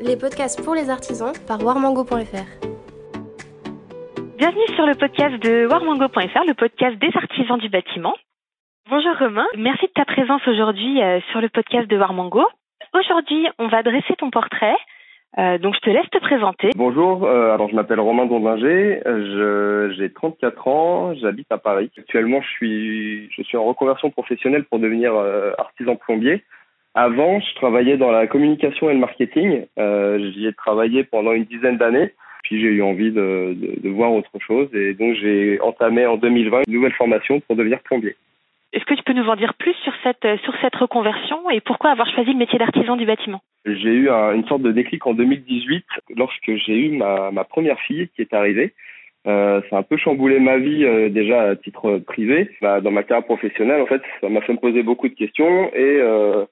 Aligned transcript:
les 0.00 0.16
podcasts 0.16 0.64
pour 0.64 0.74
les 0.74 0.90
artisans 0.90 1.32
par 1.46 1.62
warmango.fr. 1.62 2.46
Bienvenue 4.36 4.68
sur 4.74 4.86
le 4.86 4.94
podcast 4.94 5.42
de 5.42 5.66
warmango.fr, 5.66 6.44
le 6.46 6.54
podcast 6.54 6.96
des 6.98 7.10
artisans 7.14 7.58
du 7.58 7.68
bâtiment. 7.68 8.14
Bonjour 8.88 9.16
Romain, 9.18 9.46
merci 9.56 9.86
de 9.86 9.92
ta 9.92 10.04
présence 10.04 10.46
aujourd'hui 10.46 11.02
euh, 11.02 11.20
sur 11.32 11.40
le 11.40 11.48
podcast 11.48 11.88
de 11.88 11.96
Warmango. 11.96 12.44
Aujourd'hui, 12.94 13.48
on 13.58 13.68
va 13.68 13.82
dresser 13.82 14.14
ton 14.16 14.30
portrait. 14.30 14.76
Euh, 15.36 15.58
donc 15.58 15.74
je 15.74 15.80
te 15.80 15.90
laisse 15.90 16.08
te 16.10 16.18
présenter. 16.18 16.70
Bonjour, 16.76 17.24
euh, 17.24 17.52
alors 17.52 17.68
je 17.68 17.74
m'appelle 17.74 18.00
Romain 18.00 18.26
Dondinger, 18.26 19.02
je, 19.04 19.94
j'ai 19.98 20.12
34 20.12 20.68
ans, 20.68 21.14
j'habite 21.14 21.50
à 21.50 21.58
Paris. 21.58 21.90
Actuellement, 21.98 22.40
je 22.40 22.48
suis, 22.48 23.30
je 23.32 23.42
suis 23.42 23.56
en 23.56 23.64
reconversion 23.64 24.10
professionnelle 24.10 24.64
pour 24.64 24.78
devenir 24.78 25.12
artisan 25.58 25.96
plombier. 25.96 26.44
Avant, 27.00 27.38
je 27.38 27.54
travaillais 27.54 27.96
dans 27.96 28.10
la 28.10 28.26
communication 28.26 28.90
et 28.90 28.92
le 28.92 28.98
marketing. 28.98 29.66
Euh, 29.78 30.32
j'y 30.32 30.48
ai 30.48 30.52
travaillé 30.52 31.04
pendant 31.04 31.30
une 31.30 31.44
dizaine 31.44 31.76
d'années. 31.76 32.10
Puis 32.42 32.60
j'ai 32.60 32.66
eu 32.66 32.82
envie 32.82 33.12
de, 33.12 33.54
de, 33.54 33.80
de, 33.80 33.88
voir 33.88 34.12
autre 34.12 34.36
chose 34.40 34.68
et 34.74 34.94
donc 34.94 35.14
j'ai 35.14 35.60
entamé 35.60 36.06
en 36.06 36.16
2020 36.16 36.62
une 36.66 36.74
nouvelle 36.74 36.94
formation 36.94 37.38
pour 37.38 37.54
devenir 37.54 37.78
plombier. 37.82 38.16
Est-ce 38.72 38.84
que 38.84 38.94
tu 38.94 39.04
peux 39.04 39.12
nous 39.12 39.28
en 39.28 39.36
dire 39.36 39.54
plus 39.54 39.74
sur 39.84 39.92
cette, 40.02 40.26
sur 40.42 40.52
cette 40.60 40.74
reconversion 40.74 41.48
et 41.50 41.60
pourquoi 41.60 41.90
avoir 41.90 42.12
choisi 42.12 42.32
le 42.32 42.38
métier 42.38 42.58
d'artisan 42.58 42.96
du 42.96 43.06
bâtiment? 43.06 43.42
J'ai 43.64 43.92
eu 43.92 44.10
un, 44.10 44.32
une 44.32 44.46
sorte 44.48 44.62
de 44.62 44.72
déclic 44.72 45.06
en 45.06 45.14
2018 45.14 45.84
lorsque 46.16 46.52
j'ai 46.56 46.78
eu 46.78 46.96
ma, 46.96 47.30
ma 47.30 47.44
première 47.44 47.78
fille 47.78 48.08
qui 48.16 48.22
est 48.22 48.34
arrivée. 48.34 48.74
Euh, 49.28 49.60
ça 49.70 49.76
a 49.76 49.78
un 49.80 49.82
peu 49.84 49.96
chamboulé 49.98 50.40
ma 50.40 50.58
vie 50.58 50.84
euh, 50.84 51.10
déjà 51.10 51.42
à 51.42 51.54
titre 51.54 51.98
privé. 51.98 52.50
Bah, 52.60 52.80
dans 52.80 52.90
ma 52.90 53.04
carrière 53.04 53.24
professionnelle, 53.24 53.82
en 53.82 53.86
fait, 53.86 54.02
ça 54.20 54.28
m'a 54.28 54.40
fait 54.40 54.52
me 54.52 54.58
poser 54.58 54.82
beaucoup 54.82 55.08
de 55.08 55.14
questions 55.14 55.70
et 55.74 56.00
euh, 56.00 56.44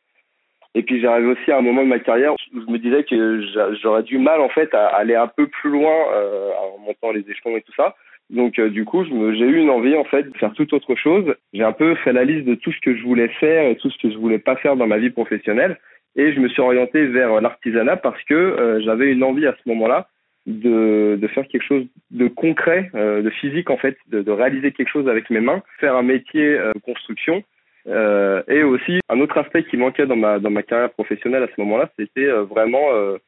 et 0.76 0.82
puis 0.82 1.00
j'arrivais 1.00 1.32
aussi 1.32 1.50
à 1.50 1.56
un 1.56 1.62
moment 1.62 1.82
de 1.82 1.88
ma 1.88 1.98
carrière 1.98 2.34
où 2.34 2.36
je 2.52 2.70
me 2.70 2.78
disais 2.78 3.02
que 3.02 3.40
j'aurais 3.82 4.02
du 4.02 4.18
mal 4.18 4.42
en 4.42 4.50
fait 4.50 4.72
à 4.74 4.88
aller 4.88 5.14
un 5.14 5.26
peu 5.26 5.46
plus 5.46 5.70
loin 5.70 5.95
euh, 6.12 6.51
en 6.60 6.78
montant 6.78 7.12
les 7.12 7.24
échelons 7.30 7.56
et 7.56 7.62
tout 7.62 7.73
ça. 7.74 7.96
Donc 8.28 8.59
euh, 8.59 8.68
du 8.68 8.84
coup, 8.84 9.02
j'ai 9.04 9.46
eu 9.46 9.56
une 9.56 9.70
envie 9.70 9.96
en 9.96 10.04
fait 10.04 10.24
de 10.24 10.36
faire 10.36 10.52
toute 10.52 10.74
autre 10.74 10.95
chose. 10.95 11.34
J'ai 11.54 11.62
un 11.62 11.73
peu 11.73 11.95
fait 11.95 12.12
la 12.12 12.24
liste 12.24 12.45
de 12.45 12.54
tout 12.54 12.73
ce 12.73 12.80
que 12.80 12.95
je 12.95 13.02
voulais 13.04 13.28
faire 13.40 13.70
et 13.70 13.76
tout 13.76 13.90
ce 13.90 13.96
que 13.96 14.10
je 14.10 14.18
voulais 14.18 14.38
pas 14.38 14.56
faire 14.56 14.76
dans 14.76 14.86
ma 14.86 14.98
vie 14.98 15.10
professionnelle. 15.10 15.78
Et 16.14 16.34
je 16.34 16.40
me 16.40 16.48
suis 16.48 16.60
orienté 16.60 17.06
vers 17.06 17.40
l'artisanat 17.40 17.96
parce 17.96 18.23
que 18.24 18.34
euh, 18.34 18.80
j'avais 18.82 19.10
une 19.12 19.24
envie 19.24 19.46
à 19.46 19.54
ce 19.54 19.68
moment-là 19.70 20.08
de, 20.46 21.18
faire 21.34 21.46
quelque 21.48 21.64
chose 21.64 21.86
de 22.10 22.29
concret, 22.29 22.90
euh, 22.95 23.23
de 23.23 23.30
physique 23.30 23.70
en 23.70 23.76
fait, 23.76 23.96
de, 24.08 24.23
de, 24.23 24.30
réaliser 24.30 24.73
quelque 24.73 24.90
chose 24.90 25.08
avec 25.08 25.30
mes 25.30 25.40
mains, 25.40 25.62
faire 25.80 25.96
un 25.96 26.02
métier 26.02 26.58
euh, 26.58 26.73
de 26.74 26.79
construction 26.80 27.42
euh, 27.88 28.42
et 28.48 28.62
aussi, 28.62 29.01
un 29.09 29.20
autre 29.20 29.38
aspect 29.38 29.65
qui 29.65 29.76
manquait 29.76 30.06
dans 30.06 30.16
ma, 30.16 30.38
dans 30.38 30.51
ma 30.51 30.62
carrière 30.62 30.90
professionnelle 30.90 31.42
à 31.42 31.48
ce 31.48 31.60
moment-là, 31.60 31.90
c'était 31.98 32.26
euh, 32.26 32.42
vraiment. 32.42 32.92
Euh, 32.92 33.18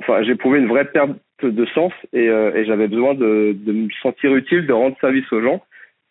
enfin, 0.00 0.22
j'ai 0.22 0.36
prouvé 0.36 0.58
une 0.58 0.68
vraie 0.68 0.84
perte 0.84 1.10
de 1.42 1.66
sens 1.66 1.92
et, 2.12 2.28
euh, 2.28 2.54
et 2.54 2.64
j'avais 2.64 2.88
besoin 2.88 3.14
de, 3.14 3.54
de 3.58 3.72
me 3.72 3.88
sentir 4.02 4.34
utile, 4.34 4.66
de 4.66 4.72
rendre 4.72 4.96
service 5.00 5.30
aux 5.32 5.42
gens. 5.42 5.62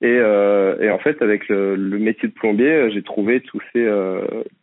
Et, 0.02 0.18
et 0.18 0.90
en 0.90 1.00
fait, 1.00 1.22
avec 1.22 1.48
le, 1.48 1.76
le 1.76 1.98
métier 1.98 2.28
de 2.28 2.34
plombier, 2.34 2.92
j'ai 2.92 3.02
trouvé 3.02 3.40
tous 3.40 3.62
ces, 3.72 3.88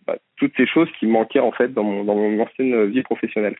bah, 0.07 0.17
toutes 0.37 0.53
ces 0.57 0.67
choses 0.67 0.89
qui 1.01 1.07
manquaient 1.07 1.41
en 1.41 1.53
fait 1.53 1.73
dans 1.73 1.83
mon, 1.83 2.05
dans 2.05 2.15
mon 2.15 2.39
ancienne 2.41 2.85
vie 2.85 3.03
professionnelle 3.03 3.57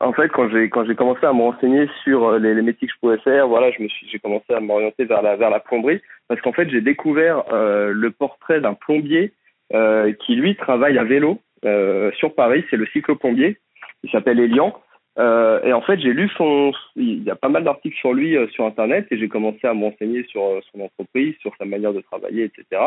en 0.00 0.12
fait, 0.12 0.28
quand 0.28 0.48
j'ai 0.48 0.68
quand 0.68 0.84
j'ai 0.84 0.94
commencé 0.94 1.24
à 1.24 1.32
me 1.32 1.42
renseigner 1.42 1.88
sur 2.02 2.24
euh, 2.26 2.38
les, 2.38 2.54
les, 2.54 2.62
métiers 2.62 2.88
que 2.88 2.94
je 2.94 2.98
pouvais 2.98 3.18
faire, 3.18 3.46
voilà, 3.46 3.70
je 3.70 3.82
me 3.82 3.88
suis 3.88 4.08
j'ai 4.08 4.18
commencé 4.18 4.52
à 4.52 4.60
m'orienter 4.60 5.04
vers 5.04 5.22
la 5.22 5.36
vers 5.36 5.50
la 5.50 5.60
plomberie 5.60 6.00
parce 6.26 6.40
qu'en 6.40 6.52
fait 6.52 6.68
j'ai 6.68 6.80
découvert 6.80 7.44
euh, 7.52 7.92
le 7.92 8.10
portrait 8.10 8.60
d'un 8.60 8.74
plombier 8.74 9.32
euh, 9.74 10.12
qui 10.24 10.34
lui 10.34 10.56
travaille 10.56 10.98
à 10.98 11.04
vélo 11.04 11.38
euh, 11.64 12.10
sur 12.12 12.34
Paris, 12.34 12.64
c'est 12.70 12.76
le 12.76 12.86
cycloplombier. 12.86 13.58
Il 14.02 14.10
s'appelle 14.10 14.40
Elian. 14.40 14.74
Euh, 15.18 15.60
et 15.64 15.72
en 15.72 15.80
fait, 15.80 15.98
j'ai 15.98 16.12
lu 16.12 16.30
son, 16.36 16.72
il 16.94 17.24
y 17.24 17.30
a 17.30 17.36
pas 17.36 17.48
mal 17.48 17.64
d'articles 17.64 17.96
sur 17.96 18.14
lui 18.14 18.36
sur 18.52 18.64
internet 18.64 19.06
et 19.10 19.18
j'ai 19.18 19.28
commencé 19.28 19.66
à 19.66 19.74
me 19.74 19.84
renseigner 19.84 20.24
sur 20.28 20.60
son 20.72 20.80
entreprise, 20.80 21.34
sur 21.40 21.52
sa 21.56 21.64
manière 21.64 21.92
de 21.92 22.00
travailler, 22.00 22.44
etc. 22.44 22.82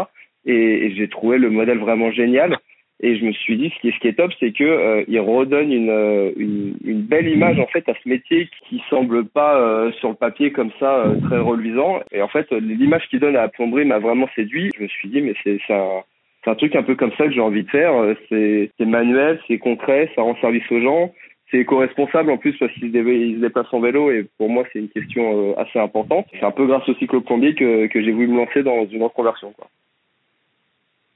Et, 0.46 0.86
et 0.86 0.96
j'ai 0.96 1.10
trouvé 1.10 1.38
le 1.38 1.50
modèle 1.50 1.80
vraiment 1.80 2.12
génial. 2.12 2.58
Et 3.04 3.18
je 3.18 3.26
me 3.26 3.32
suis 3.32 3.58
dit, 3.58 3.74
ce 3.76 4.00
qui 4.00 4.08
est, 4.08 4.14
top, 4.14 4.32
c'est 4.40 4.52
que 4.52 4.64
euh, 4.64 5.04
il 5.08 5.20
redonne 5.20 5.74
une, 5.74 5.90
euh, 5.90 6.32
une, 6.38 6.76
une, 6.86 7.02
belle 7.02 7.28
image 7.28 7.60
en 7.60 7.66
fait 7.66 7.88
à 7.90 7.94
ce 7.96 8.08
métier 8.08 8.48
qui 8.70 8.82
semble 8.92 9.26
pas 9.26 9.60
euh, 9.60 9.92
sur 9.94 10.10
le 10.10 10.16
papier 10.16 10.52
comme 10.52 10.70
ça 10.80 11.00
euh, 11.00 11.16
très 11.22 11.40
reluisant. 11.40 12.02
Et 12.12 12.22
en 12.22 12.28
fait, 12.28 12.52
l'image 12.52 13.08
qu'il 13.10 13.20
donne 13.20 13.36
à 13.36 13.42
la 13.42 13.48
plomberie 13.48 13.86
m'a 13.86 13.98
vraiment 13.98 14.30
séduit. 14.36 14.70
Je 14.78 14.84
me 14.84 14.88
suis 14.88 15.10
dit, 15.10 15.22
mais 15.22 15.34
c'est 15.44 15.60
un, 15.74 16.04
un 16.46 16.56
truc 16.56 16.76
un 16.76 16.84
peu 16.84 16.94
comme 16.94 17.12
ça 17.18 17.26
que 17.26 17.34
j'ai 17.34 17.42
envie 17.42 17.64
de 17.64 17.70
faire. 17.70 17.92
C'est 18.30 18.70
manuel, 18.82 19.40
c'est 19.48 19.58
concret, 19.58 20.12
ça 20.16 20.22
rend 20.22 20.36
service 20.36 20.70
aux 20.70 20.82
gens. 20.82 21.12
C'est 21.50 21.58
éco-responsable 21.58 22.30
en 22.30 22.38
plus 22.38 22.56
parce 22.60 22.72
qu'il 22.74 22.92
se, 22.92 23.40
déplace 23.40 23.68
en 23.74 23.82
vélo 23.82 24.12
et 24.12 24.26
pour 24.38 24.50
moi 24.50 24.64
c'est 24.72 24.80
une 24.80 24.90
question 24.90 25.58
assez 25.58 25.80
importante. 25.80 26.28
C'est 26.32 26.46
un 26.46 26.52
peu 26.52 26.68
grâce 26.68 26.88
au 26.88 26.94
cycloplombier 26.94 27.56
que, 27.56 27.88
que 27.88 28.02
j'ai 28.02 28.12
voulu 28.12 28.28
me 28.28 28.38
lancer 28.38 28.62
dans 28.62 28.86
une 28.86 29.04
reconversion. 29.04 29.52
Quoi. 29.54 29.68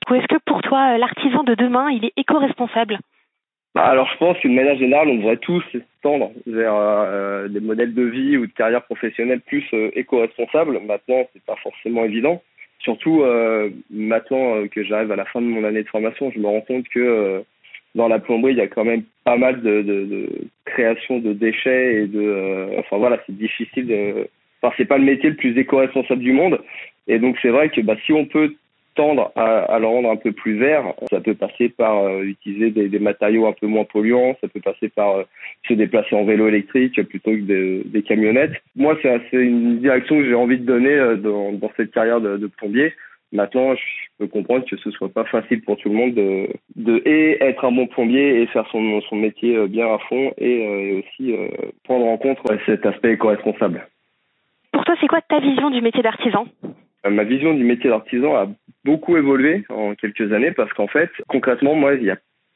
Ou 0.09 0.15
est-ce 0.15 0.27
que 0.27 0.39
pour 0.45 0.61
toi, 0.61 0.93
euh, 0.93 0.97
l'artisan 0.97 1.43
de 1.43 1.55
demain, 1.55 1.89
il 1.89 2.05
est 2.05 2.13
éco-responsable 2.17 2.99
bah, 3.73 3.83
alors 3.87 4.07
je 4.09 4.17
pense 4.19 4.37
qu'une 4.37 4.55
manière 4.55 4.77
générale, 4.77 5.09
on 5.09 5.15
devrait 5.15 5.35
tous 5.35 5.61
tendre 6.01 6.31
vers 6.47 6.73
euh, 6.73 7.49
des 7.49 7.59
modèles 7.59 7.93
de 7.93 8.03
vie 8.03 8.37
ou 8.37 8.47
de 8.47 8.51
carrière 8.53 8.83
professionnelle 8.83 9.41
plus 9.41 9.65
euh, 9.73 9.91
éco-responsables. 9.95 10.79
Maintenant, 10.79 11.27
c'est 11.33 11.43
pas 11.43 11.57
forcément 11.61 12.05
évident. 12.05 12.41
Surtout 12.79 13.23
maintenant 13.89 14.67
que 14.67 14.83
j'arrive 14.83 15.11
à 15.11 15.15
la 15.15 15.25
fin 15.25 15.41
de 15.41 15.47
mon 15.47 15.63
année 15.63 15.81
de 15.81 15.87
formation, 15.87 16.29
je 16.31 16.39
me 16.39 16.45
rends 16.45 16.61
compte 16.61 16.87
que 16.87 17.43
dans 17.95 18.07
la 18.07 18.19
plomberie, 18.19 18.53
il 18.53 18.59
y 18.59 18.61
a 18.61 18.67
quand 18.67 18.83
même 18.83 19.03
pas 19.23 19.37
mal 19.37 19.61
de, 19.61 19.81
de, 19.81 20.05
de 20.05 20.29
création 20.65 21.17
de 21.17 21.33
déchets 21.33 22.03
et 22.03 22.07
de, 22.07 22.67
enfin 22.77 22.97
voilà, 22.97 23.17
c'est 23.25 23.35
difficile 23.35 23.87
de, 23.87 24.29
enfin 24.61 24.73
c'est 24.77 24.85
pas 24.85 24.99
le 24.99 25.03
métier 25.03 25.31
le 25.31 25.35
plus 25.35 25.57
éco-responsable 25.57 26.21
du 26.21 26.31
monde. 26.31 26.59
Et 27.07 27.17
donc 27.17 27.37
c'est 27.41 27.49
vrai 27.49 27.69
que 27.69 27.81
bah, 27.81 27.95
si 28.05 28.13
on 28.13 28.25
peut 28.25 28.53
tendre 28.95 29.31
à, 29.35 29.59
à, 29.59 29.79
le 29.79 29.85
rendre 29.85 30.09
un 30.09 30.15
peu 30.15 30.31
plus 30.31 30.57
vert. 30.57 30.93
Ça 31.09 31.19
peut 31.19 31.35
passer 31.35 31.69
par 31.69 31.99
euh, 31.99 32.23
utiliser 32.23 32.71
des, 32.71 32.87
des, 32.87 32.99
matériaux 32.99 33.45
un 33.45 33.53
peu 33.53 33.67
moins 33.67 33.83
polluants, 33.83 34.35
ça 34.41 34.47
peut 34.47 34.61
passer 34.61 34.89
par 34.89 35.17
euh, 35.17 35.23
se 35.67 35.73
déplacer 35.73 36.15
en 36.15 36.25
vélo 36.25 36.47
électrique 36.47 37.01
plutôt 37.03 37.31
que 37.31 37.41
de, 37.41 37.83
des 37.85 38.01
camionnettes. 38.01 38.53
Moi, 38.75 38.97
c'est 39.01 39.21
une 39.33 39.79
direction 39.79 40.17
que 40.17 40.25
j'ai 40.25 40.33
envie 40.33 40.57
de 40.57 40.65
donner 40.65 40.93
euh, 40.93 41.15
dans, 41.17 41.51
dans, 41.53 41.71
cette 41.77 41.91
carrière 41.91 42.21
de, 42.21 42.37
de, 42.37 42.47
plombier. 42.47 42.93
Maintenant, 43.31 43.75
je 43.75 43.81
peux 44.17 44.27
comprendre 44.27 44.65
que 44.65 44.77
ce 44.77 44.91
soit 44.91 45.09
pas 45.09 45.25
facile 45.25 45.61
pour 45.61 45.77
tout 45.77 45.89
le 45.89 45.95
monde 45.95 46.13
de, 46.13 46.47
de 46.75 47.01
et 47.05 47.43
être 47.43 47.65
un 47.65 47.71
bon 47.71 47.87
plombier 47.87 48.41
et 48.41 48.47
faire 48.47 48.65
son, 48.71 49.01
son 49.01 49.15
métier 49.17 49.67
bien 49.67 49.93
à 49.93 49.97
fond 50.07 50.31
et, 50.37 50.61
et 50.61 50.99
aussi 50.99 51.35
prendre 51.83 52.05
en 52.05 52.17
compte 52.17 52.37
cet 52.65 52.85
aspect 52.85 53.13
éco-responsable. 53.13 53.85
Pour 54.71 54.85
toi, 54.85 54.95
c'est 55.01 55.07
quoi 55.07 55.19
ta 55.21 55.39
vision 55.39 55.69
du 55.69 55.81
métier 55.81 56.01
d'artisan? 56.01 56.45
Ma 57.09 57.23
vision 57.23 57.53
du 57.53 57.63
métier 57.63 57.89
d'artisan 57.89 58.35
a 58.35 58.47
beaucoup 58.85 59.17
évolué 59.17 59.65
en 59.69 59.95
quelques 59.95 60.31
années 60.31 60.51
parce 60.51 60.71
qu'en 60.73 60.87
fait, 60.87 61.09
concrètement, 61.27 61.75
moi, 61.75 61.93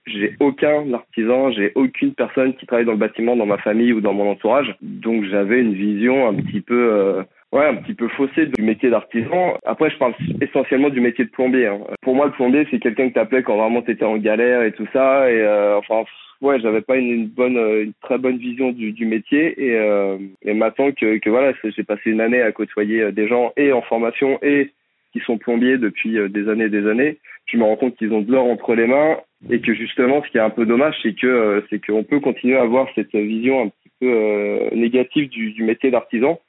j'ai 0.06 0.36
aucun 0.40 0.94
artisan, 0.94 1.52
j'ai 1.52 1.72
aucune 1.76 2.14
personne 2.14 2.54
qui 2.56 2.66
travaille 2.66 2.86
dans 2.86 2.94
le 2.94 2.98
bâtiment 2.98 3.36
dans 3.36 3.46
ma 3.46 3.58
famille 3.58 3.92
ou 3.92 4.02
dans 4.02 4.14
mon 4.14 4.32
entourage. 4.32 4.76
Donc 4.82 5.26
j'avais 5.26 5.60
une 5.60 5.74
vision 5.74 6.28
un 6.28 6.36
petit 6.36 6.62
peu 6.62 6.92
euh, 6.94 7.24
ouais, 7.52 7.66
un 7.66 7.76
petit 7.76 7.94
peu 7.94 8.08
faussée 8.10 8.46
du 8.46 8.62
métier 8.62 8.90
d'artisan. 8.90 9.58
Après 9.66 9.90
je 9.90 9.98
parle 9.98 10.14
essentiellement 10.42 10.90
du 10.90 11.02
métier 11.02 11.26
de 11.26 11.30
plombier. 11.30 11.68
Hein. 11.68 11.80
Pour 12.02 12.16
moi 12.16 12.28
le 12.28 12.32
plombier 12.32 12.66
c'est 12.72 12.80
quelqu'un 12.80 13.10
que 13.10 13.14
t'appelais 13.16 13.44
quand 13.44 13.58
vraiment 13.58 13.82
t'étais 13.82 14.06
en 14.06 14.18
galère 14.18 14.64
et 14.64 14.72
tout 14.72 14.88
ça 14.94 15.30
et 15.30 15.42
euh, 15.42 15.78
enfin 15.78 16.04
ouais, 16.42 16.60
j'avais 16.60 16.82
pas 16.82 16.96
une, 16.96 17.28
bonne 17.28 17.58
une 17.58 17.94
très 18.02 18.18
bonne 18.18 18.38
vision 18.38 18.72
du, 18.72 18.92
du 18.92 19.06
métier 19.06 19.62
et 19.64 19.76
euh, 19.78 20.18
et 20.44 20.54
maintenant 20.54 20.92
que 20.92 21.18
que 21.18 21.30
voilà, 21.30 21.54
j'ai 21.64 21.84
passé 21.84 22.10
une 22.10 22.22
année 22.22 22.42
à 22.42 22.52
côtoyer 22.52 23.02
euh, 23.02 23.12
des 23.12 23.28
gens 23.28 23.52
et 23.58 23.72
en 23.74 23.82
formation 23.82 24.40
et 24.42 24.72
qui 25.12 25.20
sont 25.22 25.38
plombiers 25.38 25.78
depuis 25.78 26.18
euh, 26.18 26.30
des 26.30 26.50
années 26.50 26.66
et 26.66 26.70
des 26.70 26.88
années, 26.88 27.18
je 27.46 27.58
me 27.58 27.64
rends 27.64 27.76
compte 27.76 27.96
qu'ils 27.96 28.14
ont 28.14 28.22
de 28.22 28.32
l'or 28.32 28.46
entre 28.46 28.76
les 28.76 28.88
mains 28.88 29.18
et 29.50 29.62
que 29.62 29.74
justement, 29.74 30.22
ce 30.24 30.30
qui 30.30 30.38
est 30.38 30.42
un 30.42 30.50
peu 30.50 30.66
dommage, 30.66 30.96
c'est 31.02 31.14
que 31.14 31.28
euh, 31.28 31.62
c'est 31.70 31.84
qu'on 31.84 32.04
peut 32.04 32.20
continuer 32.20 32.58
à 32.58 32.62
avoir 32.62 32.88
cette 32.96 33.16
vision 33.16 33.62
un 33.62 33.68
petit 33.70 33.92
peu 34.00 34.08
euh, 34.08 34.70
négative 34.74 35.30
du, 35.30 35.52
du 35.52 35.64
métier 35.64 35.92
d'artisan, 35.92 36.40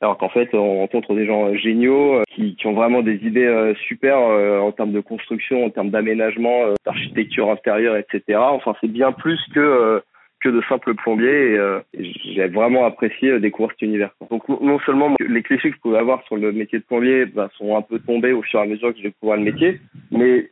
alors 0.00 0.16
qu'en 0.18 0.28
fait, 0.28 0.48
on 0.54 0.78
rencontre 0.78 1.14
des 1.14 1.26
gens 1.26 1.54
géniaux 1.54 2.22
qui, 2.34 2.54
qui 2.56 2.66
ont 2.66 2.72
vraiment 2.72 3.02
des 3.02 3.16
idées 3.16 3.72
super 3.88 4.16
en 4.16 4.70
termes 4.70 4.92
de 4.92 5.00
construction, 5.00 5.64
en 5.64 5.70
termes 5.70 5.90
d'aménagement, 5.90 6.72
d'architecture 6.86 7.50
intérieure, 7.50 7.96
etc. 7.96 8.38
Enfin, 8.38 8.76
c'est 8.80 8.90
bien 8.90 9.10
plus 9.10 9.40
que 9.52 10.00
que 10.40 10.48
de 10.48 10.62
simples 10.68 10.94
plombiers 10.94 11.52
et, 11.52 11.58
euh, 11.58 11.80
j'ai 11.94 12.46
vraiment 12.48 12.86
apprécié 12.86 13.30
euh, 13.30 13.40
découvrir 13.40 13.72
cet 13.72 13.82
univers. 13.82 14.10
Donc 14.30 14.48
non 14.48 14.78
seulement 14.80 15.14
les 15.18 15.42
clichés 15.42 15.70
que 15.70 15.76
je 15.76 15.80
pouvais 15.80 15.98
avoir 15.98 16.22
sur 16.24 16.36
le 16.36 16.52
métier 16.52 16.78
de 16.78 16.84
plombier 16.84 17.26
bah, 17.26 17.48
sont 17.56 17.76
un 17.76 17.82
peu 17.82 17.98
tombés 17.98 18.32
au 18.32 18.42
fur 18.42 18.60
et 18.60 18.62
à 18.62 18.66
mesure 18.66 18.90
que 18.92 18.98
j'ai 18.98 19.08
découvert 19.08 19.36
le 19.36 19.42
métier, 19.42 19.80
mais 20.10 20.48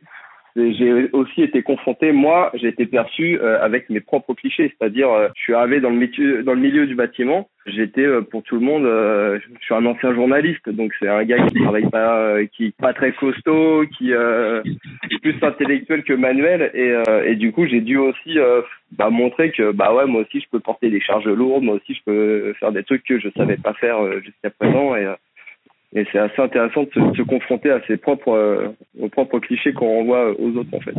j'ai 0.57 1.09
aussi 1.11 1.43
été 1.43 1.61
confronté, 1.61 2.11
moi, 2.11 2.51
j'ai 2.55 2.69
été 2.69 2.85
perçu 2.85 3.39
euh, 3.39 3.63
avec 3.63 3.89
mes 3.89 3.99
propres 3.99 4.33
clichés, 4.33 4.73
c'est-à-dire, 4.77 5.09
euh, 5.09 5.27
je 5.35 5.41
suis 5.43 5.53
arrivé 5.53 5.79
dans 5.79 5.89
le, 5.89 5.97
métier, 5.97 6.43
dans 6.43 6.53
le 6.53 6.59
milieu 6.59 6.87
du 6.87 6.95
bâtiment, 6.95 7.47
j'étais 7.67 8.05
euh, 8.05 8.21
pour 8.21 8.43
tout 8.43 8.55
le 8.55 8.61
monde, 8.61 8.83
je 8.83 9.65
suis 9.65 9.73
un 9.73 9.85
ancien 9.85 10.13
journaliste, 10.13 10.69
donc 10.69 10.93
c'est 10.99 11.07
un 11.07 11.23
gars 11.23 11.45
qui 11.47 11.61
travaille 11.61 11.89
pas, 11.89 12.43
qui 12.53 12.65
est 12.65 12.77
pas 12.77 12.93
très 12.93 13.11
costaud, 13.13 13.85
qui 13.97 14.11
est 14.11 15.21
plus 15.21 15.35
intellectuel 15.41 16.03
que 16.03 16.13
manuel, 16.13 16.71
et, 16.73 17.35
du 17.35 17.51
coup, 17.51 17.65
j'ai 17.65 17.81
dû 17.81 17.97
aussi 17.97 18.37
bah, 18.91 19.09
montrer 19.09 19.51
que, 19.51 19.71
bah 19.71 19.93
ouais, 19.93 20.05
moi 20.05 20.21
aussi, 20.21 20.39
je 20.39 20.49
peux 20.51 20.59
porter 20.59 20.89
des 20.89 21.01
charges 21.01 21.27
lourdes, 21.27 21.63
moi 21.63 21.75
aussi, 21.75 21.93
je 21.93 22.03
peux 22.05 22.53
faire 22.59 22.71
des 22.71 22.83
trucs 22.83 23.03
que 23.03 23.19
je 23.19 23.29
savais 23.37 23.57
pas 23.57 23.73
faire 23.73 23.99
jusqu'à 24.21 24.49
présent, 24.49 24.95
et 25.93 26.05
c'est 26.11 26.19
assez 26.19 26.41
intéressant 26.41 26.83
de 26.83 27.15
se, 27.15 27.21
confronter 27.21 27.71
à 27.71 27.81
ses 27.87 27.97
propres, 27.97 28.33
euh, 28.33 28.67
aux 28.99 29.09
propres 29.09 29.39
clichés 29.39 29.73
qu'on 29.73 29.87
renvoie 29.87 30.39
aux 30.39 30.55
autres, 30.57 30.73
en 30.73 30.81
fait. 30.81 30.95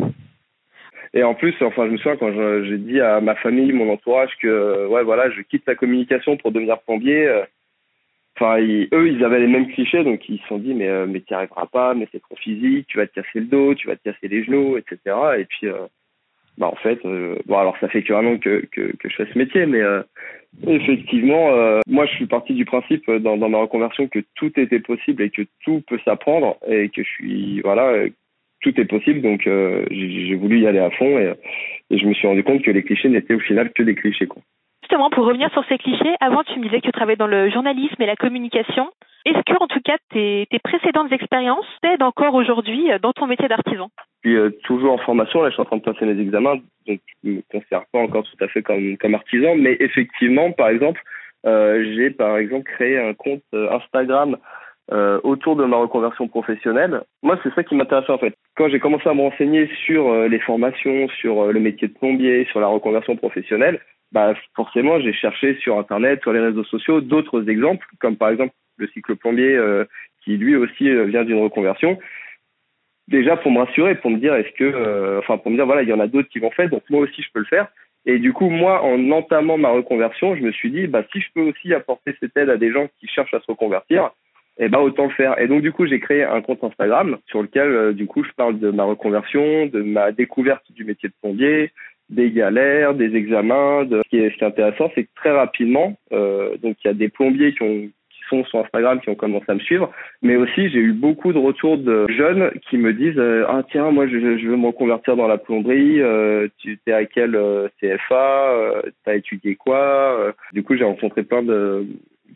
Et 1.14 1.22
en 1.22 1.34
plus, 1.34 1.54
enfin, 1.62 1.86
je 1.86 1.92
me 1.92 1.96
souviens 1.96 2.16
quand 2.16 2.32
j'ai 2.64 2.78
dit 2.78 3.00
à 3.00 3.20
ma 3.20 3.34
famille, 3.34 3.72
mon 3.72 3.90
entourage, 3.92 4.30
que 4.40 4.86
ouais, 4.86 5.02
voilà, 5.02 5.30
je 5.30 5.40
quitte 5.42 5.64
la 5.66 5.74
communication 5.74 6.36
pour 6.36 6.52
devenir 6.52 6.78
plombier. 6.80 7.26
Euh, 7.26 7.42
enfin, 8.36 8.58
eux, 8.60 9.08
ils 9.08 9.24
avaient 9.24 9.40
les 9.40 9.46
mêmes 9.46 9.68
clichés, 9.68 10.04
donc 10.04 10.28
ils 10.28 10.38
se 10.40 10.46
sont 10.48 10.58
dit, 10.58 10.74
mais, 10.74 10.88
euh, 10.88 11.06
mais 11.08 11.20
tu 11.20 11.32
n'y 11.32 11.36
arriveras 11.36 11.66
pas, 11.66 11.94
mais 11.94 12.08
c'est 12.12 12.22
trop 12.22 12.36
physique, 12.36 12.86
tu 12.88 12.98
vas 12.98 13.06
te 13.06 13.14
casser 13.14 13.40
le 13.40 13.46
dos, 13.46 13.74
tu 13.74 13.86
vas 13.88 13.96
te 13.96 14.04
casser 14.04 14.28
les 14.28 14.44
genoux, 14.44 14.76
etc. 14.76 14.98
Et 15.38 15.44
puis, 15.44 15.68
bah 16.58 16.66
en 16.66 16.76
fait, 16.76 17.00
bon, 17.46 17.56
alors 17.56 17.76
ça 17.78 17.88
fait 17.88 18.02
qu'un 18.02 18.26
an 18.26 18.38
que, 18.38 18.66
que, 18.72 18.96
que 18.96 19.08
je 19.08 19.14
fais 19.14 19.32
ce 19.32 19.38
métier, 19.38 19.66
mais 19.66 19.82
Effectivement, 20.66 21.52
euh, 21.52 21.80
moi 21.86 22.06
je 22.06 22.12
suis 22.14 22.26
parti 22.26 22.52
du 22.54 22.64
principe 22.64 23.08
dans, 23.10 23.36
dans, 23.36 23.48
ma 23.48 23.58
reconversion 23.58 24.08
que 24.08 24.18
tout 24.34 24.50
était 24.58 24.80
possible 24.80 25.22
et 25.22 25.30
que 25.30 25.42
tout 25.62 25.82
peut 25.86 26.00
s'apprendre 26.04 26.56
et 26.66 26.88
que 26.88 27.04
je 27.04 27.08
suis 27.08 27.60
voilà 27.60 28.06
tout 28.60 28.80
est 28.80 28.84
possible 28.84 29.22
donc 29.22 29.46
euh, 29.46 29.84
j'ai 29.90 30.34
voulu 30.34 30.60
y 30.60 30.66
aller 30.66 30.78
à 30.78 30.90
fond 30.90 31.18
et, 31.18 31.34
et, 31.90 31.98
je 31.98 32.06
me 32.06 32.14
suis 32.14 32.26
rendu 32.26 32.42
compte 32.44 32.62
que 32.62 32.70
les 32.70 32.82
clichés 32.82 33.08
n'étaient 33.08 33.34
au 33.34 33.40
final 33.40 33.72
que 33.72 33.82
des 33.82 33.94
clichés 33.94 34.26
quoi. 34.26 34.42
Justement 34.82 35.10
pour 35.10 35.26
revenir 35.26 35.50
sur 35.52 35.64
ces 35.68 35.76
clichés, 35.76 36.14
avant 36.20 36.42
tu 36.44 36.58
me 36.58 36.64
disais 36.64 36.80
que 36.80 36.86
tu 36.86 36.92
travaillais 36.92 37.16
dans 37.16 37.26
le 37.26 37.50
journalisme 37.50 38.00
et 38.00 38.06
la 38.06 38.16
communication. 38.16 38.88
Est-ce 39.26 39.42
que, 39.44 39.62
en 39.62 39.66
tout 39.66 39.80
cas, 39.84 39.96
tes, 40.10 40.46
tes 40.50 40.58
précédentes 40.60 41.12
expériences 41.12 41.66
t'aident 41.82 42.04
encore 42.04 42.34
aujourd'hui 42.34 42.90
euh, 42.90 42.98
dans 42.98 43.12
ton 43.12 43.26
métier 43.26 43.48
d'artisan? 43.48 43.90
Je 44.24 44.30
suis 44.30 44.38
euh, 44.38 44.50
toujours 44.64 44.92
en 44.92 44.98
formation, 44.98 45.42
là 45.42 45.50
je 45.50 45.54
suis 45.54 45.60
en 45.60 45.66
train 45.66 45.76
de 45.76 45.82
passer 45.82 46.06
mes 46.06 46.18
examens, 46.18 46.54
donc 46.86 47.00
je 47.22 47.28
ne 47.28 47.34
me 47.34 47.42
considère 47.50 47.82
pas 47.92 47.98
encore 47.98 48.24
tout 48.24 48.42
à 48.42 48.48
fait 48.48 48.62
comme, 48.62 48.96
comme 48.96 49.14
artisan, 49.14 49.56
mais 49.56 49.76
effectivement, 49.80 50.52
par 50.52 50.68
exemple, 50.68 51.02
euh, 51.44 51.84
j'ai 51.94 52.10
par 52.10 52.38
exemple 52.38 52.64
créé 52.64 52.98
un 52.98 53.12
compte 53.12 53.42
Instagram 53.52 54.38
euh, 54.90 55.20
autour 55.22 55.56
de 55.56 55.66
ma 55.66 55.76
reconversion 55.76 56.28
professionnelle. 56.28 57.02
Moi, 57.22 57.38
c'est 57.42 57.54
ça 57.54 57.62
qui 57.62 57.74
m'intéressait 57.74 58.10
en 58.10 58.16
fait. 58.16 58.34
Quand 58.58 58.68
j'ai 58.68 58.80
commencé 58.80 59.08
à 59.08 59.14
me 59.14 59.22
renseigner 59.22 59.70
sur 59.86 60.12
les 60.28 60.40
formations, 60.40 61.08
sur 61.20 61.52
le 61.52 61.60
métier 61.60 61.86
de 61.86 61.94
plombier, 61.94 62.44
sur 62.50 62.58
la 62.58 62.66
reconversion 62.66 63.14
professionnelle, 63.14 63.78
bah 64.12 64.34
forcément, 64.56 65.00
j'ai 65.00 65.12
cherché 65.12 65.56
sur 65.60 65.78
Internet, 65.78 66.22
sur 66.22 66.32
les 66.32 66.40
réseaux 66.40 66.64
sociaux, 66.64 67.00
d'autres 67.00 67.48
exemples, 67.48 67.86
comme 68.00 68.16
par 68.16 68.30
exemple 68.30 68.52
le 68.78 68.88
cycle 68.88 69.16
plombier 69.16 69.54
euh, 69.54 69.84
qui 70.24 70.36
lui 70.36 70.56
aussi 70.56 70.88
euh, 70.88 71.04
vient 71.04 71.24
d'une 71.24 71.42
reconversion. 71.42 71.98
Déjà 73.08 73.36
pour 73.36 73.50
me 73.50 73.60
rassurer, 73.60 73.94
pour 73.96 74.10
me 74.10 74.18
dire 74.18 74.34
est-ce 74.34 74.52
que, 74.52 74.64
euh, 74.64 75.18
enfin 75.18 75.38
pour 75.38 75.50
me 75.50 75.56
dire 75.56 75.66
voilà 75.66 75.82
il 75.82 75.88
y 75.88 75.92
en 75.92 76.00
a 76.00 76.06
d'autres 76.06 76.28
qui 76.28 76.38
vont 76.38 76.50
faire, 76.50 76.68
donc 76.68 76.82
moi 76.90 77.00
aussi 77.00 77.22
je 77.22 77.28
peux 77.32 77.40
le 77.40 77.46
faire. 77.46 77.68
Et 78.06 78.18
du 78.18 78.32
coup 78.32 78.48
moi 78.48 78.82
en 78.82 79.10
entamant 79.10 79.58
ma 79.58 79.70
reconversion, 79.70 80.36
je 80.36 80.42
me 80.42 80.52
suis 80.52 80.70
dit 80.70 80.86
bah 80.86 81.04
si 81.12 81.20
je 81.20 81.28
peux 81.34 81.42
aussi 81.42 81.74
apporter 81.74 82.14
cette 82.20 82.36
aide 82.36 82.50
à 82.50 82.56
des 82.56 82.70
gens 82.70 82.88
qui 83.00 83.08
cherchent 83.08 83.34
à 83.34 83.40
se 83.40 83.46
reconvertir, 83.46 84.10
et 84.60 84.64
eh 84.64 84.68
bah 84.68 84.80
autant 84.80 85.04
le 85.04 85.10
faire. 85.10 85.38
Et 85.40 85.46
donc 85.46 85.62
du 85.62 85.72
coup 85.72 85.86
j'ai 85.86 86.00
créé 86.00 86.24
un 86.24 86.40
compte 86.40 86.64
Instagram 86.64 87.18
sur 87.26 87.42
lequel 87.42 87.94
du 87.94 88.06
coup 88.06 88.24
je 88.24 88.30
parle 88.32 88.58
de 88.58 88.70
ma 88.70 88.84
reconversion, 88.84 89.66
de 89.66 89.82
ma 89.82 90.10
découverte 90.10 90.64
du 90.72 90.84
métier 90.84 91.08
de 91.08 91.14
plombier, 91.22 91.70
des 92.10 92.30
galères, 92.30 92.94
des 92.94 93.14
examens. 93.14 93.84
De... 93.84 94.02
Ce, 94.04 94.08
qui 94.08 94.18
est, 94.18 94.42
intéressant, 94.42 94.90
c'est 94.94 95.04
que 95.04 95.14
très 95.14 95.30
rapidement, 95.30 95.96
euh, 96.12 96.56
donc 96.58 96.76
il 96.84 96.88
y 96.88 96.90
a 96.90 96.94
des 96.94 97.08
plombiers 97.08 97.52
qui 97.52 97.62
ont 97.62 97.88
sont 98.28 98.44
sur 98.44 98.58
Instagram 98.58 99.00
qui 99.00 99.08
ont 99.08 99.14
commencé 99.14 99.46
à 99.48 99.54
me 99.54 99.60
suivre, 99.60 99.90
mais 100.22 100.36
aussi 100.36 100.68
j'ai 100.68 100.80
eu 100.80 100.92
beaucoup 100.92 101.32
de 101.32 101.38
retours 101.38 101.78
de 101.78 102.06
jeunes 102.10 102.50
qui 102.68 102.76
me 102.76 102.92
disent 102.92 103.18
euh, 103.18 103.46
ah 103.48 103.62
tiens 103.70 103.90
moi 103.90 104.06
je, 104.06 104.18
je, 104.18 104.46
veux 104.46 104.56
me 104.56 104.66
reconvertir 104.66 105.16
dans 105.16 105.26
la 105.26 105.38
plomberie, 105.38 106.00
euh, 106.02 106.48
tu 106.58 106.78
es 106.86 106.92
à 106.92 107.06
quel 107.06 107.34
euh, 107.34 107.68
CFA, 107.80 108.50
euh, 108.50 108.82
t'as 109.04 109.16
étudié 109.16 109.56
quoi 109.56 110.34
Du 110.52 110.62
coup 110.62 110.76
j'ai 110.76 110.84
rencontré 110.84 111.22
plein 111.22 111.42
de 111.42 111.86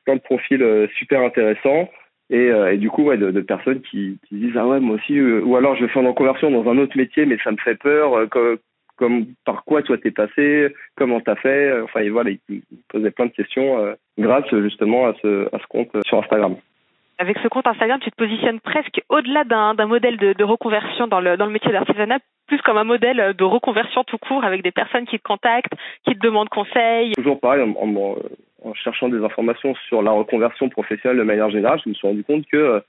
plein 0.04 0.16
de 0.16 0.20
profils 0.20 0.88
super 0.98 1.20
intéressants. 1.20 1.90
Et, 2.32 2.46
et, 2.46 2.78
du 2.78 2.88
coup, 2.88 3.04
ouais, 3.04 3.18
de, 3.18 3.30
de 3.30 3.40
personnes 3.42 3.82
qui, 3.82 4.18
qui, 4.26 4.36
disent 4.36 4.56
ah 4.56 4.66
ouais 4.66 4.80
moi 4.80 4.96
aussi, 4.96 5.20
ou 5.20 5.54
alors 5.54 5.76
je 5.76 5.84
vais 5.84 5.88
faire 5.88 6.02
une 6.02 6.08
reconversion 6.08 6.50
dans 6.50 6.68
un 6.70 6.78
autre 6.78 6.96
métier, 6.96 7.26
mais 7.26 7.36
ça 7.44 7.52
me 7.52 7.58
fait 7.58 7.74
peur 7.74 8.26
comme 9.02 9.26
par 9.44 9.64
quoi 9.64 9.82
toi 9.82 9.98
t'es 9.98 10.10
passé, 10.10 10.68
comment 10.96 11.20
t'as 11.20 11.36
fait, 11.36 11.80
enfin 11.82 12.00
et 12.00 12.10
voilà, 12.10 12.30
il, 12.48 12.62
posait 12.88 13.10
plein 13.10 13.26
de 13.26 13.32
questions 13.32 13.78
euh, 13.78 13.94
grâce 14.18 14.48
justement 14.62 15.06
à 15.06 15.14
ce, 15.22 15.48
à 15.54 15.58
ce 15.58 15.66
compte 15.66 15.90
sur 16.04 16.18
Instagram. 16.18 16.56
Avec 17.18 17.38
ce 17.38 17.48
compte 17.48 17.66
Instagram, 17.66 18.00
tu 18.00 18.10
te 18.10 18.16
positionnes 18.16 18.60
presque 18.60 19.00
au-delà 19.08 19.44
d'un 19.44 19.86
modèle 19.86 20.16
de, 20.16 20.32
de, 20.32 20.44
reconversion 20.44 21.06
dans 21.06 21.20
le, 21.20 21.36
dans 21.36 21.46
le 21.46 21.52
métier 21.52 21.70
d'artisanat, 21.70 22.18
plus 22.46 22.60
comme 22.62 22.78
un 22.78 22.84
modèle 22.84 23.34
de 23.36 23.44
reconversion 23.44 24.02
tout 24.04 24.18
court 24.18 24.44
avec 24.44 24.62
des 24.62 24.72
personnes 24.72 25.06
qui 25.06 25.18
te 25.18 25.22
contactent, 25.22 25.74
qui 26.04 26.14
te 26.14 26.24
demandent 26.24 26.48
conseil. 26.48 27.12
Toujours 27.12 27.38
pareil, 27.38 27.62
en, 27.62 27.96
en, 27.96 28.16
en 28.64 28.74
cherchant 28.74 29.08
des 29.08 29.22
informations 29.22 29.74
sur 29.88 30.02
la 30.02 30.10
reconversion 30.10 30.68
professionnelle 30.68 31.18
de 31.18 31.24
manière 31.24 31.50
générale, 31.50 31.80
je 31.84 31.88
me 31.88 31.94
suis 31.94 32.06
rendu 32.06 32.24
compte 32.24 32.46
que 32.46 32.56
euh, 32.56 32.80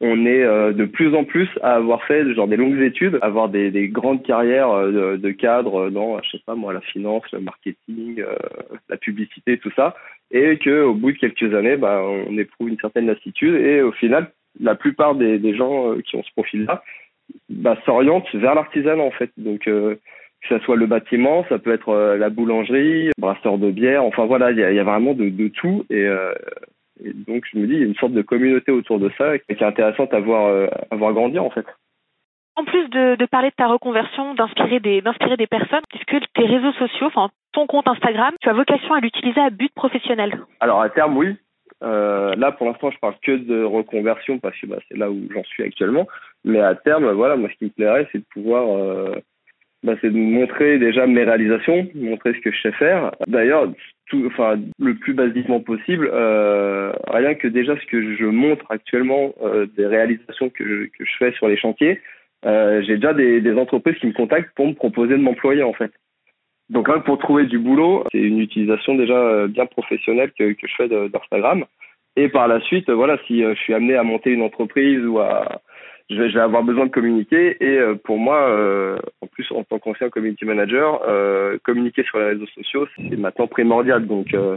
on 0.00 0.26
est 0.26 0.42
euh, 0.42 0.72
de 0.72 0.84
plus 0.84 1.14
en 1.14 1.24
plus 1.24 1.48
à 1.62 1.74
avoir 1.74 2.04
fait 2.04 2.34
genre 2.34 2.48
des 2.48 2.56
longues 2.56 2.80
études, 2.80 3.18
avoir 3.22 3.48
des, 3.48 3.70
des 3.70 3.88
grandes 3.88 4.22
carrières 4.24 4.70
euh, 4.70 5.14
de, 5.14 5.16
de 5.16 5.30
cadre 5.30 5.90
dans, 5.90 6.20
je 6.22 6.30
sais 6.32 6.42
pas 6.44 6.54
moi, 6.54 6.72
la 6.72 6.80
finance, 6.80 7.22
le 7.32 7.40
marketing, 7.40 8.22
la 8.88 8.96
publicité, 8.96 9.58
tout 9.58 9.72
ça, 9.76 9.94
et 10.30 10.58
que 10.58 10.82
au 10.82 10.94
bout 10.94 11.12
de 11.12 11.18
quelques 11.18 11.54
années, 11.54 11.76
bah, 11.76 12.02
on 12.02 12.36
éprouve 12.36 12.68
une 12.68 12.78
certaine 12.78 13.06
lassitude 13.06 13.54
et 13.54 13.82
au 13.82 13.92
final, 13.92 14.32
la 14.60 14.74
plupart 14.74 15.14
des, 15.14 15.38
des 15.38 15.54
gens 15.54 15.94
qui 16.04 16.16
ont 16.16 16.22
ce 16.22 16.32
profil-là 16.32 16.82
bah, 17.48 17.78
s'orientent 17.84 18.34
vers 18.34 18.54
l'artisanat 18.54 19.02
en 19.02 19.12
fait. 19.12 19.30
Donc 19.36 19.68
que 20.42 20.48
ça 20.48 20.64
soit 20.64 20.76
le 20.76 20.86
bâtiment, 20.86 21.44
ça 21.48 21.58
peut 21.58 21.72
être 21.72 21.94
la 22.18 22.30
boulangerie, 22.30 23.10
brasseur 23.18 23.58
de 23.58 23.70
bière, 23.70 24.04
enfin 24.04 24.26
voilà, 24.26 24.50
il 24.50 24.58
y 24.58 24.64
a, 24.64 24.72
y 24.72 24.78
a, 24.78 24.84
vraiment 24.84 25.14
de, 25.14 25.28
de 25.28 25.48
tout 25.48 25.84
et 25.88 26.08
et 27.04 27.12
donc 27.12 27.44
je 27.50 27.58
me 27.58 27.66
dis, 27.66 27.74
il 27.74 27.80
y 27.80 27.82
a 27.82 27.86
une 27.86 27.94
sorte 27.96 28.12
de 28.12 28.22
communauté 28.22 28.70
autour 28.70 28.98
de 28.98 29.10
ça 29.18 29.38
qui 29.38 29.52
est 29.52 29.62
intéressante 29.62 30.12
à 30.14 30.20
voir, 30.20 30.46
euh, 30.46 30.66
à 30.90 30.96
voir 30.96 31.12
grandir 31.12 31.44
en 31.44 31.50
fait. 31.50 31.66
En 32.54 32.64
plus 32.64 32.88
de, 32.90 33.16
de 33.16 33.26
parler 33.26 33.48
de 33.48 33.54
ta 33.54 33.66
reconversion, 33.66 34.34
d'inspirer 34.34 34.78
des, 34.78 35.00
d'inspirer 35.00 35.36
des 35.36 35.46
personnes, 35.46 35.80
est-ce 35.94 36.04
que 36.04 36.24
tes 36.34 36.46
réseaux 36.46 36.72
sociaux, 36.72 37.06
enfin 37.06 37.30
ton 37.52 37.66
compte 37.66 37.88
Instagram, 37.88 38.34
tu 38.40 38.48
as 38.48 38.52
vocation 38.52 38.94
à 38.94 39.00
l'utiliser 39.00 39.40
à 39.40 39.50
but 39.50 39.72
professionnel 39.74 40.38
Alors 40.60 40.82
à 40.82 40.90
terme, 40.90 41.16
oui. 41.16 41.36
Euh, 41.82 42.36
là, 42.36 42.52
pour 42.52 42.66
l'instant, 42.66 42.92
je 42.92 42.98
parle 42.98 43.14
que 43.22 43.32
de 43.32 43.64
reconversion 43.64 44.38
parce 44.38 44.56
que 44.60 44.66
bah, 44.66 44.76
c'est 44.88 44.96
là 44.96 45.10
où 45.10 45.18
j'en 45.34 45.42
suis 45.42 45.64
actuellement. 45.64 46.06
Mais 46.44 46.60
à 46.60 46.76
terme, 46.76 47.10
voilà, 47.10 47.34
moi, 47.34 47.48
ce 47.52 47.56
qui 47.56 47.64
me 47.64 47.70
plairait, 47.70 48.08
c'est 48.12 48.18
de 48.18 48.24
pouvoir 48.32 48.68
euh, 48.68 49.16
bah, 49.82 49.94
c'est 50.00 50.10
de 50.10 50.16
montrer 50.16 50.78
déjà 50.78 51.06
mes 51.06 51.24
réalisations, 51.24 51.88
montrer 51.94 52.34
ce 52.34 52.40
que 52.40 52.52
je 52.52 52.60
sais 52.62 52.72
faire. 52.72 53.12
D'ailleurs, 53.26 53.72
tout, 54.06 54.24
enfin, 54.26 54.60
le 54.78 54.94
plus 54.94 55.14
basiquement 55.14 55.60
possible, 55.60 56.10
euh, 56.12 56.92
rien 57.08 57.34
que 57.34 57.48
déjà 57.48 57.76
ce 57.76 57.86
que 57.86 58.14
je 58.16 58.26
montre 58.26 58.64
actuellement 58.68 59.34
euh, 59.42 59.66
des 59.76 59.86
réalisations 59.86 60.50
que 60.50 60.64
je, 60.64 60.84
que 60.84 61.04
je 61.04 61.16
fais 61.18 61.32
sur 61.32 61.48
les 61.48 61.56
chantiers, 61.56 62.00
euh, 62.44 62.82
j'ai 62.82 62.96
déjà 62.96 63.14
des, 63.14 63.40
des 63.40 63.54
entreprises 63.54 63.96
qui 63.98 64.06
me 64.06 64.12
contactent 64.12 64.54
pour 64.54 64.66
me 64.66 64.74
proposer 64.74 65.14
de 65.14 65.22
m'employer 65.22 65.62
en 65.62 65.72
fait. 65.72 65.92
Donc 66.70 66.88
là, 66.88 67.00
pour 67.00 67.18
trouver 67.18 67.44
du 67.46 67.58
boulot, 67.58 68.04
c'est 68.12 68.18
une 68.18 68.40
utilisation 68.40 68.94
déjà 68.94 69.14
euh, 69.14 69.46
bien 69.46 69.66
professionnelle 69.66 70.32
que, 70.38 70.52
que 70.52 70.66
je 70.66 70.74
fais 70.76 70.88
d'Instagram. 70.88 71.64
Et 72.16 72.28
par 72.28 72.48
la 72.48 72.60
suite, 72.60 72.90
voilà, 72.90 73.18
si 73.26 73.44
euh, 73.44 73.54
je 73.54 73.60
suis 73.60 73.74
amené 73.74 73.96
à 73.96 74.02
monter 74.02 74.30
une 74.30 74.42
entreprise 74.42 75.04
ou 75.04 75.18
à 75.18 75.60
je 76.10 76.16
vais, 76.16 76.30
je 76.30 76.34
vais, 76.34 76.40
avoir 76.40 76.62
besoin 76.62 76.86
de 76.86 76.90
communiquer 76.90 77.56
et 77.60 77.78
euh, 77.78 77.94
pour 77.94 78.18
moi, 78.18 78.48
euh, 78.48 78.98
en 79.20 79.26
plus 79.26 79.50
en 79.52 79.64
tant 79.64 79.78
qu'ancien 79.78 80.10
community 80.10 80.44
manager, 80.44 81.00
euh, 81.08 81.58
communiquer 81.64 82.02
sur 82.04 82.18
les 82.18 82.26
réseaux 82.26 82.46
sociaux 82.54 82.86
c'est 82.96 83.16
maintenant 83.16 83.46
primordial. 83.46 84.06
Donc 84.06 84.34
euh, 84.34 84.56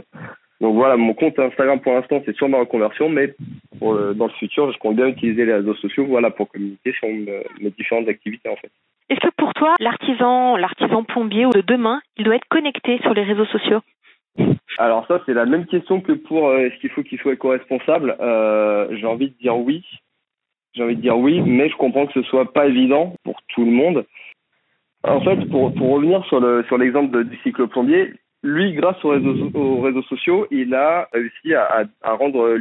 donc 0.60 0.74
voilà, 0.74 0.96
mon 0.96 1.14
compte 1.14 1.38
Instagram 1.38 1.80
pour 1.80 1.94
l'instant 1.94 2.22
c'est 2.24 2.36
sur 2.36 2.48
ma 2.48 2.58
reconversion, 2.58 3.08
mais 3.08 3.34
pour, 3.78 3.94
dans 4.14 4.26
le 4.26 4.32
futur 4.32 4.72
je 4.72 4.78
compte 4.78 4.96
bien 4.96 5.08
utiliser 5.08 5.44
les 5.44 5.54
réseaux 5.54 5.74
sociaux 5.74 6.06
voilà 6.06 6.30
pour 6.30 6.48
communiquer 6.48 6.92
sur 6.92 7.08
mes 7.08 7.70
différentes 7.70 8.08
activités 8.08 8.48
en 8.48 8.56
fait. 8.56 8.70
Est-ce 9.08 9.20
que 9.20 9.34
pour 9.36 9.54
toi 9.54 9.74
l'artisan 9.80 10.56
l'artisan 10.56 11.04
plombier 11.04 11.46
de 11.54 11.60
demain 11.60 12.00
il 12.16 12.24
doit 12.24 12.36
être 12.36 12.48
connecté 12.48 12.98
sur 13.02 13.14
les 13.14 13.22
réseaux 13.22 13.46
sociaux? 13.46 13.80
Alors 14.78 15.06
ça, 15.06 15.20
c'est 15.24 15.34
la 15.34 15.46
même 15.46 15.66
question 15.66 16.00
que 16.00 16.12
pour 16.12 16.48
euh, 16.48 16.66
est-ce 16.66 16.78
qu'il 16.80 16.90
faut 16.90 17.02
qu'il 17.02 17.18
soit 17.18 17.32
éco-responsable? 17.32 18.16
Euh, 18.20 18.88
j'ai 18.92 19.06
envie 19.06 19.30
de 19.30 19.38
dire 19.38 19.56
oui, 19.56 19.84
j'ai 20.76 20.82
envie 20.82 20.96
de 20.96 21.00
dire 21.00 21.16
oui, 21.16 21.40
mais 21.40 21.68
je 21.68 21.76
comprends 21.76 22.06
que 22.06 22.12
ce 22.12 22.22
soit 22.22 22.52
pas 22.52 22.66
évident 22.66 23.14
pour 23.24 23.40
tout 23.48 23.64
le 23.64 23.70
monde. 23.70 24.04
En 25.02 25.20
fait, 25.20 25.44
pour, 25.46 25.72
revenir 25.72 26.24
sur 26.26 26.40
le 26.40 26.64
sur 26.64 26.78
l'exemple 26.78 27.24
du 27.24 27.36
cycle 27.38 27.66
plombier, 27.68 28.12
lui, 28.42 28.74
grâce 28.74 29.02
aux 29.04 29.10
réseaux, 29.10 29.50
aux 29.54 29.80
réseaux 29.80 30.02
sociaux, 30.02 30.46
il 30.50 30.74
a 30.74 31.08
réussi 31.12 31.54
à, 31.54 31.86
rendre 32.02 32.56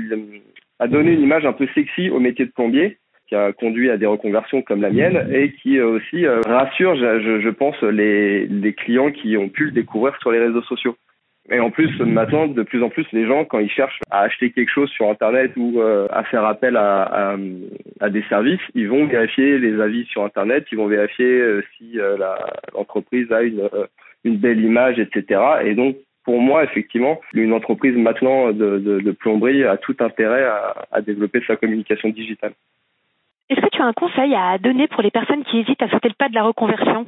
à 0.79 0.87
donner 0.87 1.11
une 1.11 1.21
image 1.21 1.45
un 1.45 1.53
peu 1.53 1.67
sexy 1.73 2.09
au 2.09 2.19
métier 2.19 2.45
de 2.45 2.51
plombier. 2.51 2.97
qui 3.27 3.35
a 3.35 3.51
conduit 3.53 3.89
à 3.89 3.97
des 3.97 4.05
reconversions 4.05 4.61
comme 4.61 4.81
la 4.81 4.91
mienne 4.91 5.27
et 5.33 5.53
qui 5.53 5.81
aussi 5.81 6.27
rassure, 6.27 6.95
je, 6.95 7.49
pense, 7.49 7.81
les 7.81 8.73
clients 8.77 9.11
qui 9.11 9.35
ont 9.37 9.49
pu 9.49 9.65
le 9.65 9.71
découvrir 9.71 10.15
sur 10.21 10.31
les 10.31 10.39
réseaux 10.39 10.63
sociaux. 10.63 10.95
Et 11.51 11.59
en 11.59 11.69
plus, 11.69 11.99
maintenant, 11.99 12.47
de 12.47 12.63
plus 12.63 12.81
en 12.81 12.89
plus, 12.89 13.05
les 13.11 13.27
gens, 13.27 13.45
quand 13.45 13.59
ils 13.59 13.69
cherchent 13.69 13.99
à 14.09 14.21
acheter 14.21 14.51
quelque 14.51 14.71
chose 14.71 14.89
sur 14.89 15.09
Internet 15.09 15.51
ou 15.55 15.79
euh, 15.79 16.07
à 16.11 16.23
faire 16.23 16.43
appel 16.43 16.75
à, 16.75 17.37
des 18.09 18.23
services, 18.23 18.61
ils 18.73 18.89
vont 18.89 19.05
vérifier 19.05 19.59
les 19.59 19.79
avis 19.79 20.05
sur 20.05 20.23
Internet, 20.23 20.65
ils 20.71 20.77
vont 20.77 20.87
vérifier 20.87 21.25
euh, 21.25 21.63
si 21.77 21.99
euh, 21.99 22.17
l'entreprise 22.73 23.31
a 23.31 23.43
une, 23.43 23.69
une 24.23 24.37
belle 24.37 24.59
image, 24.59 24.97
etc. 24.97 25.39
Et 25.63 25.75
donc, 25.75 25.97
pour 26.23 26.41
moi, 26.41 26.63
effectivement, 26.63 27.21
une 27.33 27.53
entreprise 27.53 27.95
maintenant 27.95 28.51
de, 28.51 29.11
plomberie 29.11 29.63
a 29.65 29.77
tout 29.77 29.95
intérêt 29.99 30.45
à, 30.45 30.87
à 30.91 31.01
développer 31.01 31.41
sa 31.45 31.55
communication 31.55 32.09
digitale. 32.09 32.53
Est-ce 33.51 33.61
que 33.61 33.69
tu 33.71 33.81
as 33.81 33.85
un 33.85 33.93
conseil 33.93 34.33
à 34.33 34.57
donner 34.57 34.87
pour 34.87 35.03
les 35.03 35.11
personnes 35.11 35.43
qui 35.43 35.59
hésitent 35.59 35.83
à 35.83 35.89
sauter 35.89 36.07
le 36.07 36.15
pas 36.15 36.29
de 36.29 36.33
la 36.33 36.41
reconversion? 36.41 37.05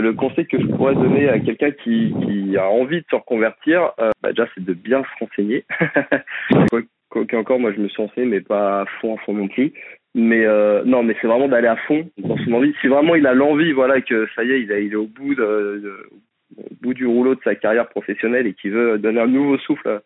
Le 0.00 0.12
conseil 0.14 0.46
que 0.46 0.60
je 0.60 0.66
pourrais 0.66 0.94
donner 0.94 1.28
à 1.28 1.38
quelqu'un 1.38 1.70
qui, 1.70 2.14
qui, 2.24 2.56
a 2.56 2.68
envie 2.68 3.00
de 3.00 3.06
se 3.10 3.16
reconvertir, 3.16 3.92
euh, 4.00 4.10
bah 4.22 4.30
déjà, 4.30 4.48
c'est 4.54 4.64
de 4.64 4.72
bien 4.72 5.02
se 5.02 5.24
renseigner. 5.24 5.64
Quoi 7.10 7.24
encore, 7.34 7.60
moi, 7.60 7.72
je 7.72 7.80
me 7.80 7.88
suis 7.88 8.00
renseigné, 8.00 8.26
mais 8.26 8.40
pas 8.40 8.82
à 8.82 8.86
fond, 9.00 9.14
à 9.14 9.18
fond 9.18 9.34
non 9.34 9.48
plus. 9.48 9.72
Mais 10.14 10.46
euh, 10.46 10.82
non, 10.84 11.02
mais 11.02 11.14
c'est 11.20 11.26
vraiment 11.26 11.48
d'aller 11.48 11.68
à 11.68 11.76
fond 11.76 12.08
dans 12.16 12.38
son 12.38 12.52
envie. 12.54 12.74
Si 12.80 12.86
vraiment 12.86 13.14
il 13.14 13.26
a 13.26 13.34
l'envie, 13.34 13.72
voilà, 13.72 14.00
que 14.00 14.26
ça 14.34 14.44
y 14.44 14.52
est, 14.52 14.62
il, 14.62 14.72
a, 14.72 14.80
il 14.80 14.92
est 14.92 14.96
au 14.96 15.06
bout, 15.06 15.34
de, 15.34 16.08
au 16.56 16.74
bout 16.80 16.94
du 16.94 17.06
rouleau 17.06 17.34
de 17.34 17.40
sa 17.44 17.54
carrière 17.54 17.88
professionnelle 17.88 18.46
et 18.46 18.54
qu'il 18.54 18.72
veut 18.72 18.98
donner 18.98 19.20
un 19.20 19.26
nouveau 19.26 19.58
souffle 19.58 20.00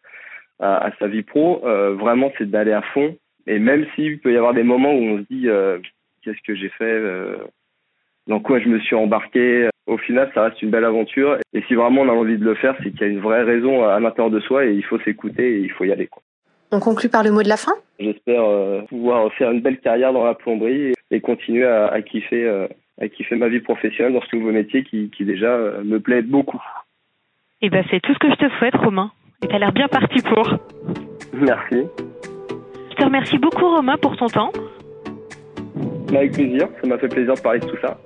à, 0.59 0.87
à 0.87 0.97
sa 0.99 1.07
vie 1.07 1.23
pro, 1.23 1.65
euh, 1.65 1.95
vraiment, 1.95 2.33
c'est 2.39 2.51
d'aller 2.51 2.73
à 2.73 2.83
fond. 2.83 3.17
Et 3.47 3.61
même 3.61 3.87
s'il 3.95 4.19
peut 4.19 4.33
y 4.33 4.37
avoir 4.37 4.55
des 4.55 4.65
moments 4.65 4.93
où 4.93 5.03
on 5.03 5.19
se 5.19 5.25
dit, 5.31 5.49
euh, 5.49 5.79
qu'est-ce 6.23 6.43
que 6.45 6.57
j'ai 6.57 6.71
fait 6.71 7.01
dans 8.27 8.41
quoi 8.41 8.59
je 8.59 8.69
me 8.69 8.81
suis 8.81 8.97
embarqué. 8.97 9.69
Au 9.87 9.99
final, 9.99 10.31
ça 10.35 10.43
reste 10.43 10.61
une 10.63 10.71
belle 10.71 10.85
aventure. 10.85 11.39
Et 11.53 11.63
si 11.69 11.75
vraiment 11.75 12.03
on 12.03 12.09
a 12.09 12.13
envie 12.13 12.39
de 12.39 12.45
le 12.45 12.55
faire, 12.55 12.75
c'est 12.83 12.91
qu'il 12.91 13.01
y 13.01 13.05
a 13.05 13.09
une 13.09 13.21
vraie 13.21 13.45
raison 13.45 13.85
à 13.85 14.01
l'intérieur 14.01 14.31
de 14.31 14.41
soi 14.41 14.67
et 14.67 14.73
il 14.73 14.85
faut 14.85 14.99
s'écouter 15.01 15.59
et 15.59 15.61
il 15.61 15.71
faut 15.71 15.85
y 15.85 15.93
aller. 15.93 16.09
Quoi. 16.09 16.23
On 16.73 16.81
conclut 16.81 17.09
par 17.09 17.23
le 17.23 17.31
mot 17.31 17.43
de 17.43 17.49
la 17.49 17.57
fin? 17.57 17.73
J'espère 18.01 18.43
euh, 18.43 18.83
pouvoir 18.83 19.33
faire 19.35 19.53
une 19.53 19.61
belle 19.61 19.79
carrière 19.79 20.13
dans 20.13 20.25
la 20.25 20.35
plomberie 20.35 20.93
et, 21.11 21.21
continuer 21.21 21.65
à, 21.65 21.87
à 21.87 22.03
kiffer, 22.03 22.45
euh, 22.45 22.67
à 23.01 23.09
kiffer 23.09 23.37
ma 23.37 23.49
vie 23.49 23.61
professionnelle 23.61 24.15
dans 24.15 24.23
ce 24.23 24.35
nouveau 24.35 24.51
métier 24.51 24.83
qui, 24.83 25.11
qui 25.11 25.25
déjà 25.25 25.47
euh, 25.47 25.85
me 25.85 26.01
plaît 26.01 26.23
beaucoup. 26.23 26.63
Et 27.63 27.67
eh 27.67 27.71
ben 27.71 27.85
c'est 27.91 28.01
tout 28.01 28.13
ce 28.13 28.19
que 28.19 28.31
je 28.31 28.35
te 28.35 28.51
souhaite, 28.59 28.75
Romain. 28.75 29.13
Et 29.43 29.49
t'as 29.49 29.59
l'air 29.59 29.73
bien 29.73 29.89
parti 29.89 30.21
pour. 30.23 30.57
Merci. 31.33 31.85
Je 32.91 32.97
te 32.97 33.05
remercie 33.05 33.39
beaucoup, 33.39 33.65
Romain, 33.65 33.97
pour 33.97 34.17
ton 34.17 34.27
temps. 34.27 34.53
Avec 36.09 36.33
plaisir, 36.33 36.69
ça 36.81 36.89
m'a 36.89 36.99
fait 36.99 37.09
plaisir 37.09 37.35
de 37.35 37.41
parler 37.41 37.61
de 37.61 37.67
tout 37.67 37.79
ça. 37.81 37.99